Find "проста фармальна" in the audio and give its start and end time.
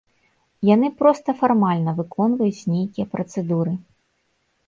1.01-1.91